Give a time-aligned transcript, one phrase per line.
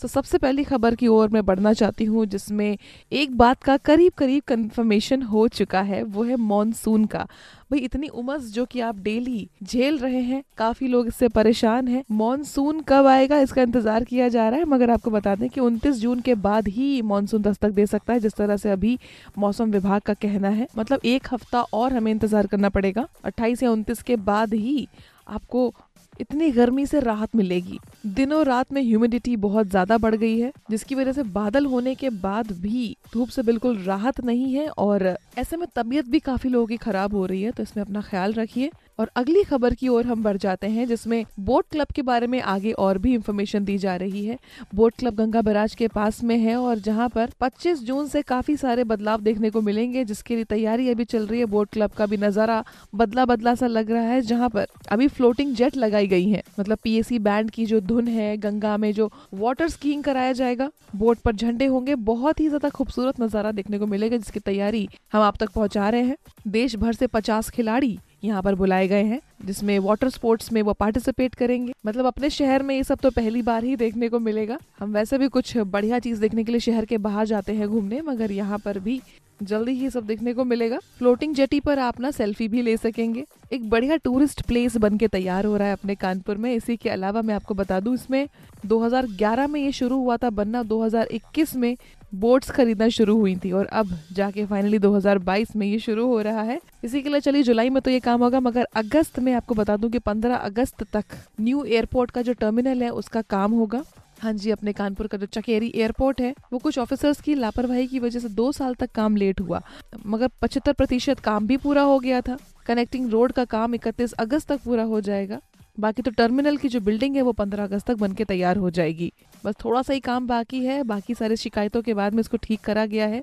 [0.00, 2.76] तो सबसे पहली खबर की ओर मैं बढ़ना चाहती हूँ, जिसमें
[3.12, 7.26] एक बात का करीब करीब कंफर्मेशन हो चुका है, वो है मॉनसून का।
[7.70, 12.02] भाई, इतनी उमस जो कि आप डेली झेल रहे हैं, काफ़ी लोग इससे परेशान हैं।
[12.10, 16.00] मॉनसून कब आएगा, इसका इंतज़ार किया जा रहा है, मगर आपको बता दें कि 29
[16.00, 18.98] जून के बाद ही मॉनसून दस्तक दे सकता है, जिस तरह से अभी
[19.38, 23.70] मौसम विभाग का कहना है। मतलब एक हफ़्ता और हमें इंतज़ार करना पड़ेगा। 28 या
[23.70, 24.88] 29 के बाद ही
[25.28, 25.72] आपको
[26.20, 30.94] इतनी गर्मी से राहत मिलेगी। दिनों रात में ह्यूमिडिटी बहुत ज़्यादा बढ़ गई है, जिसकी
[30.94, 35.56] वजह से बादल होने के बाद भी धूप से बिल्कुल राहत नहीं है और ऐसे
[35.56, 38.70] में तबीयत भी काफ़ी लोगों की खराब हो रही है तो इसमें अपना ख्याल रखिए।
[38.98, 42.40] और अगली खबर की ओर हम बढ़ जाते हैं, जिसमें बोट क्लब के बारे में
[42.42, 44.38] आगे और भी इंफॉर्मेशन दी जा रही है।
[44.74, 48.56] बोट क्लब गंगा बराज के पास में है और जहाँ पर 25 जून से काफ़ी
[48.56, 52.06] सारे बदलाव देखने को मिलेंगे, जिसके लिए तैयारी अभी चल रही है। बोट क्लब का
[52.06, 52.62] भी नज़ारा
[52.94, 56.78] बदला बदला सा लग रहा है, जहाँ पर अभी फ्लोटिंग जेट लगाई गई है। मतलब
[56.84, 61.34] पीएसी बैंड की जो धुन है, गंगा में जो वाटर स्कीइंग कराया जाएगा, बोट पर
[61.34, 65.50] झंडे होंगे। बहुत ही ज़्यादा खूबसूरत नज़ारा देखने को मिलेगा, जिसकी तैयारी हम आप तक
[65.50, 66.16] पहुँचा रहे हैं।
[66.48, 70.72] देश भर से पचास खिलाड़ी यहाँ पर बुलाए गए हैं। जिसमें वाटर स्पोर्ट्स में वो
[70.72, 74.58] पार्टिसिपेट करेंगे। मतलब अपने शहर में ये सब तो पहली बार ही देखने को मिलेगा।
[74.78, 78.00] हम वैसे भी कुछ बढ़िया चीज़ देखने के लिए शहर के बाहर जाते हैं घूमने,
[78.00, 79.00] मगर यहाँ पर भी
[79.42, 83.24] जल्दी ही सब देखने को मिलेगा। फ्लोटिंग जेटी पर आप ना सेल्फी भी ले सकेंगे।
[83.52, 86.90] एक बढ़िया टूरिस्ट प्लेस बन के तैयार हो रहा है अपने कानपुर में। इसी के
[86.90, 88.26] अलावा मैं आपको बता दूँ, इसमें
[88.66, 91.76] 2011 में ये शुरू हुआ था बनना 2021 में
[92.14, 96.42] बोट्स खरीदना शुरू हुई थी और अब जाके फाइनली 2022 में ये शुरू हो रहा
[96.42, 99.54] है। इसी के लिए चलिए, जुलाई में तो ये काम होगा, मगर अगस्त में आपको
[99.54, 101.04] बता दूँ कि 15 अगस्त तक
[101.40, 103.84] न्यू एयरपोर्ट का जो टर्मिनल है, उसका काम होगा।
[104.20, 107.98] हाँ जी, अपने कानपुर का जो चकेरी एयरपोर्ट है, वो कुछ ऑफिसर्स की लापरवाही की
[107.98, 109.60] वजह से दो साल तक काम लेट हुआ।
[110.06, 114.48] मगर पचहत्तर प्रतिशत काम भी पूरा हो गया था। कनेक्टिंग रोड का काम इकतीस अगस्त
[114.48, 115.40] तक पूरा हो जाएगा।
[115.80, 119.12] बाकी तो टर्मिनल की जो बिल्डिंग है, वो पंद्रह अगस्त तक बनके तैयार हो जाएगी।
[119.44, 122.60] बस थोड़ा सा ही काम बाकी है, बाकी सारे शिकायतों के बाद में इसको ठीक
[122.60, 123.22] करा गया है।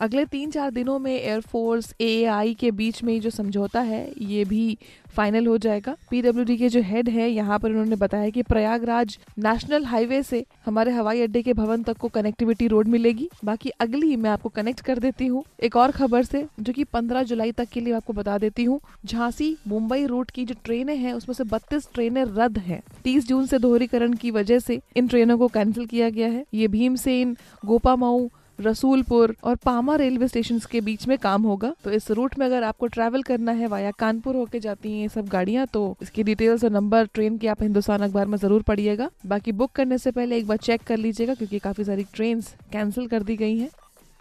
[0.00, 4.78] अगले तीन चार दिनों में एयरफोर्स ए के बीच में जो समझौता है, ये भी
[5.16, 9.84] फाइनल हो जाएगा। पीडब्ल्यूडी के जो हेड है, यहाँ पर उन्होंने बताया कि प्रयागराज नेशनल
[9.84, 14.30] हाईवे से हमारे हवाई अड्डे के भवन तक को कनेक्टिविटी रोड मिलेगी। बाकी अगली मैं
[14.30, 17.80] आपको कनेक्ट कर देती हूँ। एक और खबर से, जो कि 15 जुलाई तक के
[17.80, 21.88] लिए आपको बता देती हूँ, झांसी मुंबई रूट की जो ट्रेनें हैं, उसमें से 32
[21.94, 26.10] ट्रेनें रद्द हैं। 30 जून से दोहरीकरण की वजह से इन ट्रेनों को कैंसिल किया
[26.10, 27.36] गया है। ये भीमसेन,
[27.66, 28.28] गोपामाऊ
[28.60, 32.62] रसूलपुर और पामा रेलवे स्टेशन के बीच में काम होगा। तो इस रूट में अगर
[32.64, 36.64] आपको ट्रैवल करना है, वाया कानपुर होके जाती हैं ये सब गाड़ियाँ तो इसकी डिटेल्स
[36.64, 40.38] और नंबर ट्रेन की आप हिंदुस्तान अखबार में ज़रूर पढ़िएगा। बाकी बुक करने से पहले
[40.38, 42.40] एक बार चेक कर लीजिएगा, क्योंकि काफ़ी सारी ट्रेन
[42.72, 43.70] कैंसिल कर दी गई हैं।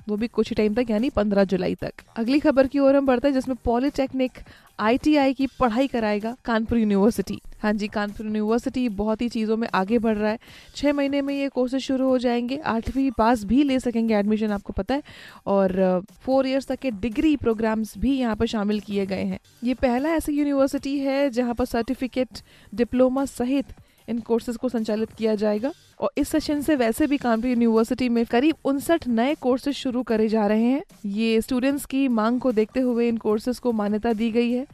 [0.07, 3.27] वो भी कुछ टाइम तक, यानी 15 जुलाई तक। अगली खबर की ओर हम बढ़ते
[3.27, 4.39] हैं, जिसमें पॉलिटेक्निक
[4.79, 9.97] आईटीआई की पढ़ाई कराएगा कानपुर यूनिवर्सिटी हाँ जी, कानपुर यूनिवर्सिटी बहुत ही चीज़ों में आगे
[9.99, 10.39] बढ़ रहा है।
[10.75, 14.73] छः महीने में ये कोर्सेज शुरू हो जाएँगे। आठवीं पास भी ले सकेंगे एडमिशन आपको
[14.73, 15.03] पता है।
[15.47, 19.73] और फोर ईयर्स तक के डिग्री प्रोग्राम्स भी यहाँ पर शामिल किए गए हैं। ये
[19.73, 22.39] पहला ऐसा यूनिवर्सिटी है जहाँ पर सर्टिफिकेट
[22.73, 23.65] डिप्लोमा सहित
[24.09, 28.25] इन कोर्सेज को संचालित किया जाएगा। और इस सेशन से वैसे भी कानपुर यूनिवर्सिटी में
[28.25, 32.79] करीब उनसठ नए कोर्सेज शुरू करे जा रहे हैं। ये स्टूडेंट्स की मांग को देखते
[32.79, 34.65] हुए इन कोर्सेज को मान्यता दी गई है।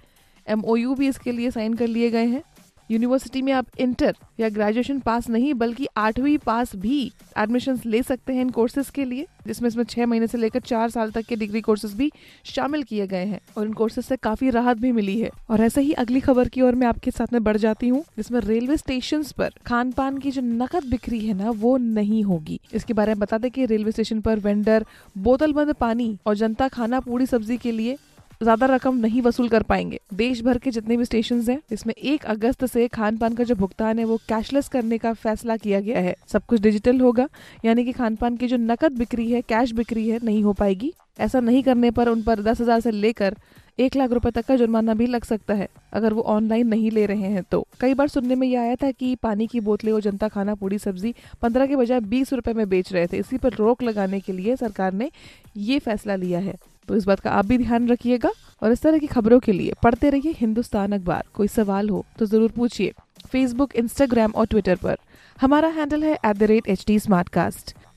[0.48, 2.44] एमओयू भी इसके लिए साइन कर लिए गए हैं।
[2.90, 8.34] यूनिवर्सिटी में आप इंटर या ग्रेजुएशन पास नहीं, बल्कि आठवीं पास भी एडमिशन ले सकते
[8.34, 11.36] हैं इन कोर्सेज के लिए, जिसमें इसमें छह महीने से लेकर चार साल तक के
[11.36, 12.12] डिग्री कोर्सेज भी
[12.46, 15.82] शामिल किए गए हैं। और इन कोर्सेज से काफ़ी राहत भी मिली है। और ऐसे
[15.82, 19.24] ही अगली खबर की ओर मैं आपके साथ में बढ़ जाती हूँ, जिसमें रेलवे स्टेशन
[19.38, 23.20] पर खान पान की जो नकद बिक्री है ना, वो नहीं होगी। इसके बारे में
[23.20, 24.86] बता दें कि रेलवे स्टेशन पर वेंडर
[25.18, 27.98] बोतल बंद पानी और जनता खाना पूरी सब्ज़ी के लिए
[28.42, 32.26] ज़्यादा रकम नहीं वसूल कर पाएँगे। देश भर के जितने भी स्टेशन हैं, इसमें एक
[32.26, 36.00] अगस्त से खान पान का जो भुगतान है, वो कैशलेस करने का फैसला किया गया
[36.00, 37.28] है। सब कुछ डिजिटल होगा,
[37.66, 40.94] यानी कि खान पान की जो नकद बिक्री है कैश बिक्री है, नहीं हो पाएगी।
[41.20, 43.36] ऐसा नहीं करने पर उन पर दस हज़ार से लेकर
[43.80, 47.06] एक लाख रुपए तक का जुर्माना भी लग सकता है, अगर वो ऑनलाइन नहीं ले
[47.06, 50.02] रहे हैं तो। कई बार सुनने में यह आया था कि पानी की बोतलें और
[50.02, 53.54] जनता खाना पूरी सब्ज़ी पंद्रह के बजाय बीस रुपए में बेच रहे थे, इसी पर
[53.54, 55.10] रोक लगाने के लिए सरकार ने
[55.58, 56.56] ये फैसला लिया है।
[56.88, 58.32] तो इस बात का आप भी ध्यान रखिएगा
[58.64, 62.26] और इस तरह की खबरों के लिए पढ़ते रहिए हिंदुस्तान अखबार। कोई सवाल हो तो
[62.26, 62.94] ज़रूर पूछिए।
[63.32, 64.98] फेसबुक इंस्टाग्राम और ट्विटर पर।
[65.38, 66.98] हमारा हैंडल है at the rate H T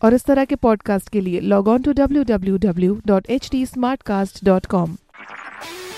[0.02, 3.48] और इस तरह के पॉडकास्ट के लिए log on to W W W dot H
[3.52, 3.64] T
[4.02, 4.96] Smartcast dot com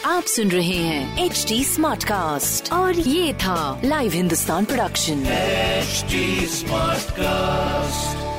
[0.06, 5.24] आप सुन रहे हैं एच डी स्मार्ट कास्ट और ये था live Hindustan production
[5.80, 8.29] HD Smartcast.